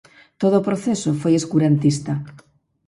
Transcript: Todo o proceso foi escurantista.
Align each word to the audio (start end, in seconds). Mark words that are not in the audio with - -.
Todo 0.41 0.55
o 0.57 0.65
proceso 0.67 1.09
foi 1.21 1.33
escurantista. 1.35 2.13